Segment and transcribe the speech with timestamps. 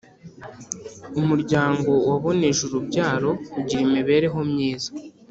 [1.21, 4.89] Umuryango waboneje urubyaro ugira imibereho myiza